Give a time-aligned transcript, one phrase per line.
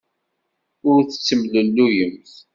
[0.89, 2.33] Ur tettemlelluyemt.